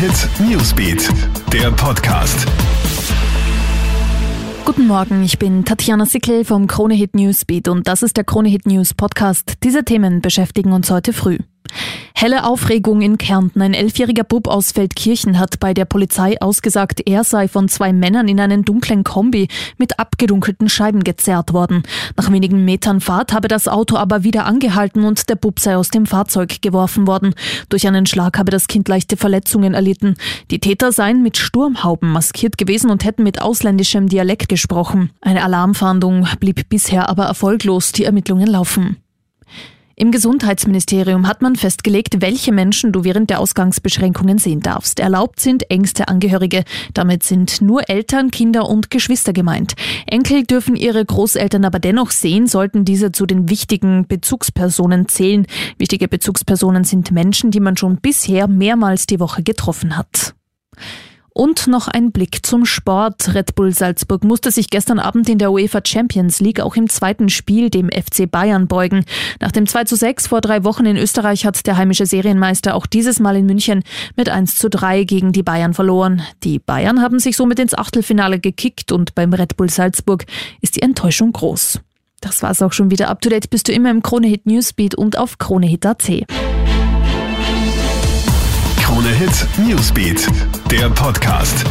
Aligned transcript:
Hit 0.00 0.30
Newsbeat, 0.48 1.10
der 1.52 1.70
Podcast. 1.72 2.46
Guten 4.64 4.86
Morgen, 4.86 5.22
ich 5.22 5.38
bin 5.38 5.66
Tatjana 5.66 6.06
Sickel 6.06 6.46
vom 6.46 6.66
Krone 6.68 6.94
Hit 6.94 7.14
Newsbeat 7.14 7.68
und 7.68 7.86
das 7.86 8.02
ist 8.02 8.16
der 8.16 8.24
Krone 8.24 8.48
Hit 8.48 8.64
News 8.64 8.94
Podcast. 8.94 9.56
Diese 9.62 9.84
Themen 9.84 10.22
beschäftigen 10.22 10.72
uns 10.72 10.90
heute 10.90 11.12
früh. 11.12 11.36
Helle 12.20 12.44
Aufregung 12.44 13.00
in 13.00 13.16
Kärnten. 13.16 13.62
Ein 13.62 13.72
elfjähriger 13.72 14.24
Bub 14.24 14.46
aus 14.46 14.72
Feldkirchen 14.72 15.38
hat 15.38 15.58
bei 15.58 15.72
der 15.72 15.86
Polizei 15.86 16.38
ausgesagt, 16.38 17.00
er 17.06 17.24
sei 17.24 17.48
von 17.48 17.66
zwei 17.66 17.94
Männern 17.94 18.28
in 18.28 18.38
einen 18.40 18.62
dunklen 18.62 19.04
Kombi 19.04 19.48
mit 19.78 19.98
abgedunkelten 19.98 20.68
Scheiben 20.68 21.02
gezerrt 21.02 21.54
worden. 21.54 21.82
Nach 22.18 22.30
wenigen 22.30 22.66
Metern 22.66 23.00
Fahrt 23.00 23.32
habe 23.32 23.48
das 23.48 23.68
Auto 23.68 23.96
aber 23.96 24.22
wieder 24.22 24.44
angehalten 24.44 25.04
und 25.04 25.30
der 25.30 25.36
Bub 25.36 25.60
sei 25.60 25.78
aus 25.78 25.88
dem 25.88 26.04
Fahrzeug 26.04 26.60
geworfen 26.60 27.06
worden. 27.06 27.34
Durch 27.70 27.88
einen 27.88 28.04
Schlag 28.04 28.36
habe 28.36 28.50
das 28.50 28.68
Kind 28.68 28.86
leichte 28.86 29.16
Verletzungen 29.16 29.72
erlitten. 29.72 30.16
Die 30.50 30.58
Täter 30.58 30.92
seien 30.92 31.22
mit 31.22 31.38
Sturmhauben 31.38 32.12
maskiert 32.12 32.58
gewesen 32.58 32.90
und 32.90 33.02
hätten 33.02 33.22
mit 33.22 33.40
ausländischem 33.40 34.10
Dialekt 34.10 34.50
gesprochen. 34.50 35.08
Eine 35.22 35.42
Alarmfahndung 35.42 36.28
blieb 36.38 36.68
bisher 36.68 37.08
aber 37.08 37.24
erfolglos. 37.24 37.92
Die 37.92 38.04
Ermittlungen 38.04 38.46
laufen. 38.46 38.98
Im 40.00 40.12
Gesundheitsministerium 40.12 41.28
hat 41.28 41.42
man 41.42 41.56
festgelegt, 41.56 42.22
welche 42.22 42.52
Menschen 42.52 42.90
du 42.90 43.04
während 43.04 43.28
der 43.28 43.38
Ausgangsbeschränkungen 43.38 44.38
sehen 44.38 44.60
darfst. 44.60 44.98
Erlaubt 44.98 45.40
sind 45.40 45.70
engste 45.70 46.08
Angehörige. 46.08 46.64
Damit 46.94 47.22
sind 47.22 47.60
nur 47.60 47.90
Eltern, 47.90 48.30
Kinder 48.30 48.66
und 48.66 48.90
Geschwister 48.90 49.34
gemeint. 49.34 49.74
Enkel 50.06 50.44
dürfen 50.44 50.74
ihre 50.74 51.04
Großeltern 51.04 51.66
aber 51.66 51.80
dennoch 51.80 52.12
sehen, 52.12 52.46
sollten 52.46 52.86
diese 52.86 53.12
zu 53.12 53.26
den 53.26 53.50
wichtigen 53.50 54.06
Bezugspersonen 54.08 55.06
zählen. 55.06 55.46
Wichtige 55.76 56.08
Bezugspersonen 56.08 56.84
sind 56.84 57.10
Menschen, 57.10 57.50
die 57.50 57.60
man 57.60 57.76
schon 57.76 57.98
bisher 57.98 58.48
mehrmals 58.48 59.04
die 59.04 59.20
Woche 59.20 59.42
getroffen 59.42 59.98
hat. 59.98 60.34
Und 61.40 61.68
noch 61.68 61.88
ein 61.88 62.12
Blick 62.12 62.44
zum 62.44 62.66
Sport. 62.66 63.34
Red 63.34 63.54
Bull 63.54 63.72
Salzburg 63.72 64.24
musste 64.24 64.50
sich 64.50 64.68
gestern 64.68 64.98
Abend 64.98 65.26
in 65.26 65.38
der 65.38 65.50
UEFA 65.50 65.80
Champions 65.82 66.38
League 66.40 66.60
auch 66.60 66.76
im 66.76 66.86
zweiten 66.90 67.30
Spiel 67.30 67.70
dem 67.70 67.88
FC 67.88 68.30
Bayern 68.30 68.66
beugen. 68.66 69.06
Nach 69.40 69.50
dem 69.50 69.66
2 69.66 69.84
zu 69.84 69.96
6 69.96 70.26
vor 70.26 70.42
drei 70.42 70.64
Wochen 70.64 70.84
in 70.84 70.98
Österreich 70.98 71.46
hat 71.46 71.66
der 71.66 71.78
heimische 71.78 72.04
Serienmeister 72.04 72.74
auch 72.74 72.84
dieses 72.84 73.20
Mal 73.20 73.36
in 73.36 73.46
München 73.46 73.84
mit 74.16 74.28
1 74.28 74.56
zu 74.56 74.68
3 74.68 75.04
gegen 75.04 75.32
die 75.32 75.42
Bayern 75.42 75.72
verloren. 75.72 76.20
Die 76.44 76.58
Bayern 76.58 77.00
haben 77.00 77.18
sich 77.18 77.38
somit 77.38 77.58
ins 77.58 77.72
Achtelfinale 77.72 78.38
gekickt 78.38 78.92
und 78.92 79.14
beim 79.14 79.32
Red 79.32 79.56
Bull 79.56 79.70
Salzburg 79.70 80.26
ist 80.60 80.76
die 80.76 80.82
Enttäuschung 80.82 81.32
groß. 81.32 81.80
Das 82.20 82.42
war's 82.42 82.60
auch 82.60 82.74
schon 82.74 82.90
wieder. 82.90 83.08
Up 83.08 83.22
to 83.22 83.30
date 83.30 83.48
bist 83.48 83.66
du 83.66 83.72
immer 83.72 83.90
im 83.90 84.02
Kronehit 84.02 84.44
Newsbeat 84.44 84.94
und 84.94 85.16
auf 85.16 85.38
kronehit.at. 85.38 86.04
Krone 88.76 89.08
Hit 89.08 89.46
Newsbeat, 89.56 90.28
der 90.70 90.88
Podcast. 90.90 91.64